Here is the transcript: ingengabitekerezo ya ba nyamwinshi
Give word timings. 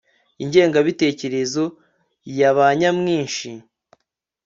ingengabitekerezo 0.43 1.63
ya 2.39 2.51
ba 2.55 2.67
nyamwinshi 2.79 3.49